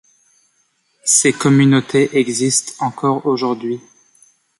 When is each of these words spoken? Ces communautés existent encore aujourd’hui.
Ces 1.05 1.31
communautés 1.31 2.17
existent 2.19 2.73
encore 2.83 3.27
aujourd’hui. 3.27 3.79